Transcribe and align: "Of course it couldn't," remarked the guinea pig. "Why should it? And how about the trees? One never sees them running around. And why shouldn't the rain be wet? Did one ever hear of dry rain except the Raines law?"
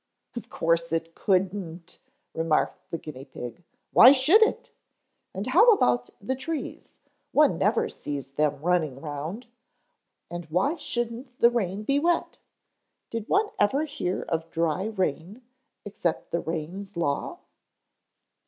"Of 0.35 0.49
course 0.49 0.91
it 0.91 1.13
couldn't," 1.13 1.99
remarked 2.33 2.89
the 2.89 2.97
guinea 2.97 3.23
pig. 3.25 3.63
"Why 3.93 4.13
should 4.13 4.41
it? 4.41 4.71
And 5.31 5.45
how 5.45 5.73
about 5.73 6.09
the 6.19 6.35
trees? 6.35 6.95
One 7.33 7.59
never 7.59 7.87
sees 7.87 8.31
them 8.31 8.63
running 8.63 8.97
around. 8.97 9.45
And 10.31 10.45
why 10.47 10.73
shouldn't 10.77 11.39
the 11.39 11.51
rain 11.51 11.83
be 11.83 11.99
wet? 11.99 12.39
Did 13.11 13.29
one 13.29 13.51
ever 13.59 13.83
hear 13.85 14.23
of 14.23 14.49
dry 14.49 14.85
rain 14.85 15.43
except 15.85 16.31
the 16.31 16.39
Raines 16.39 16.97
law?" 16.97 17.37